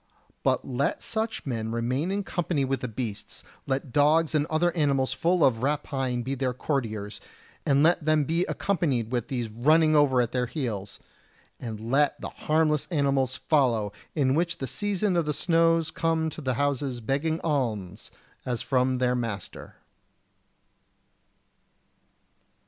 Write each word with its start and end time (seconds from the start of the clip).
But 0.41 0.67
let 0.67 1.03
such 1.03 1.45
men 1.45 1.71
remain 1.71 2.09
in 2.09 2.23
company 2.23 2.65
with 2.65 2.79
the 2.79 2.87
beasts; 2.87 3.43
let 3.67 3.91
dogs 3.93 4.33
and 4.33 4.47
other 4.47 4.75
animals 4.75 5.13
full 5.13 5.45
of 5.45 5.61
rapine 5.61 6.23
be 6.23 6.33
their 6.33 6.55
courtiers, 6.55 7.21
and 7.67 7.83
let 7.83 8.03
them 8.03 8.23
be 8.23 8.43
accompanied 8.45 9.11
with 9.11 9.27
these 9.27 9.47
running 9.51 9.95
ever 9.95 10.19
at 10.19 10.31
their 10.31 10.47
heels! 10.47 10.99
and 11.59 11.91
let 11.91 12.19
the 12.19 12.29
harmless 12.29 12.87
animals 12.89 13.35
follow, 13.35 13.93
which 14.15 14.53
in 14.55 14.59
the 14.59 14.65
season 14.65 15.15
of 15.15 15.25
the 15.25 15.35
snows 15.35 15.91
come 15.91 16.31
to 16.31 16.41
the 16.41 16.55
houses 16.55 16.99
begging 16.99 17.39
alms 17.41 18.09
as 18.43 18.63
from 18.63 18.97
their 18.97 19.13
master. 19.13 19.75